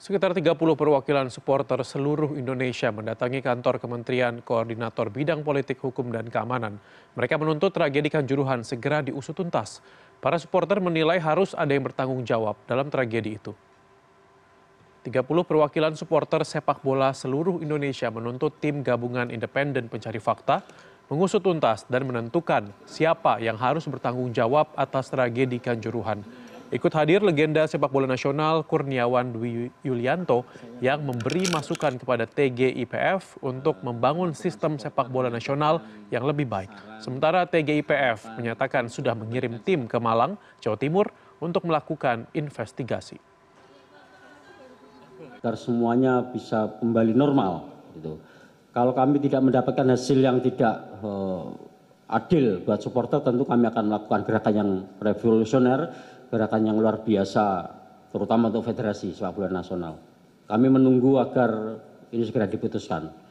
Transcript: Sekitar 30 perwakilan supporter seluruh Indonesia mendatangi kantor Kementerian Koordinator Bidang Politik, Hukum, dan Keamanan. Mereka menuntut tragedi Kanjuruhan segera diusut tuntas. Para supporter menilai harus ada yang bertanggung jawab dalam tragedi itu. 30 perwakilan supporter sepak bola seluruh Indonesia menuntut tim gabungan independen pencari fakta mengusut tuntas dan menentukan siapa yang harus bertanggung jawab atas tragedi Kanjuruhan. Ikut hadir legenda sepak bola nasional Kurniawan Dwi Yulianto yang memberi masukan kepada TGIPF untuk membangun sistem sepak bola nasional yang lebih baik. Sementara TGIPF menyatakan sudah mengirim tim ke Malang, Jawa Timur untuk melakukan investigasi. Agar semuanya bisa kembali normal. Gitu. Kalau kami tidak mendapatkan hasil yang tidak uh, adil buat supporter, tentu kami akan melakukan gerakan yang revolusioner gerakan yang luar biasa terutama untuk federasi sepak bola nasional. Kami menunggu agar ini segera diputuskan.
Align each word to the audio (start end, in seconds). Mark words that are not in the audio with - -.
Sekitar 0.00 0.32
30 0.32 0.56
perwakilan 0.56 1.28
supporter 1.28 1.76
seluruh 1.84 2.32
Indonesia 2.32 2.88
mendatangi 2.88 3.44
kantor 3.44 3.76
Kementerian 3.76 4.40
Koordinator 4.40 5.12
Bidang 5.12 5.44
Politik, 5.44 5.76
Hukum, 5.84 6.08
dan 6.08 6.32
Keamanan. 6.32 6.80
Mereka 7.20 7.36
menuntut 7.36 7.68
tragedi 7.68 8.08
Kanjuruhan 8.08 8.64
segera 8.64 9.04
diusut 9.04 9.36
tuntas. 9.36 9.84
Para 10.24 10.40
supporter 10.40 10.80
menilai 10.80 11.20
harus 11.20 11.52
ada 11.52 11.76
yang 11.76 11.84
bertanggung 11.84 12.24
jawab 12.24 12.56
dalam 12.64 12.88
tragedi 12.88 13.36
itu. 13.36 13.52
30 15.04 15.20
perwakilan 15.44 15.92
supporter 15.92 16.48
sepak 16.48 16.80
bola 16.80 17.12
seluruh 17.12 17.60
Indonesia 17.60 18.08
menuntut 18.08 18.56
tim 18.56 18.80
gabungan 18.80 19.28
independen 19.28 19.92
pencari 19.92 20.16
fakta 20.16 20.64
mengusut 21.12 21.44
tuntas 21.44 21.84
dan 21.92 22.08
menentukan 22.08 22.72
siapa 22.88 23.36
yang 23.36 23.60
harus 23.60 23.84
bertanggung 23.84 24.32
jawab 24.32 24.72
atas 24.80 25.12
tragedi 25.12 25.60
Kanjuruhan. 25.60 26.24
Ikut 26.70 26.94
hadir 26.94 27.18
legenda 27.18 27.66
sepak 27.66 27.90
bola 27.90 28.06
nasional 28.06 28.62
Kurniawan 28.62 29.34
Dwi 29.34 29.74
Yulianto 29.82 30.46
yang 30.78 31.02
memberi 31.02 31.42
masukan 31.50 31.98
kepada 31.98 32.30
TGIPF 32.30 33.42
untuk 33.42 33.82
membangun 33.82 34.30
sistem 34.38 34.78
sepak 34.78 35.10
bola 35.10 35.26
nasional 35.26 35.82
yang 36.14 36.22
lebih 36.22 36.46
baik. 36.46 36.70
Sementara 37.02 37.42
TGIPF 37.42 38.38
menyatakan 38.38 38.86
sudah 38.86 39.18
mengirim 39.18 39.58
tim 39.66 39.90
ke 39.90 39.98
Malang, 39.98 40.38
Jawa 40.62 40.78
Timur 40.78 41.10
untuk 41.42 41.66
melakukan 41.66 42.30
investigasi. 42.38 43.18
Agar 45.42 45.58
semuanya 45.58 46.22
bisa 46.22 46.70
kembali 46.78 47.18
normal. 47.18 47.66
Gitu. 47.98 48.14
Kalau 48.70 48.94
kami 48.94 49.18
tidak 49.18 49.42
mendapatkan 49.42 49.90
hasil 49.90 50.22
yang 50.22 50.38
tidak 50.38 50.86
uh, 51.02 51.50
adil 52.06 52.62
buat 52.62 52.78
supporter, 52.78 53.18
tentu 53.26 53.42
kami 53.42 53.66
akan 53.66 53.90
melakukan 53.90 54.22
gerakan 54.22 54.54
yang 54.54 54.70
revolusioner 55.02 55.90
gerakan 56.30 56.62
yang 56.62 56.78
luar 56.78 57.02
biasa 57.02 57.66
terutama 58.14 58.48
untuk 58.48 58.66
federasi 58.70 59.10
sepak 59.10 59.34
bola 59.34 59.50
nasional. 59.50 59.98
Kami 60.46 60.66
menunggu 60.66 61.18
agar 61.18 61.78
ini 62.10 62.22
segera 62.26 62.46
diputuskan. 62.50 63.29